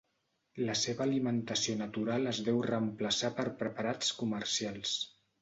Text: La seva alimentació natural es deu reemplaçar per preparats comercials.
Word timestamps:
La 0.69 0.75
seva 0.83 1.03
alimentació 1.05 1.75
natural 1.81 2.31
es 2.31 2.39
deu 2.49 2.63
reemplaçar 2.69 3.31
per 3.43 3.47
preparats 3.61 4.11
comercials. 4.25 4.99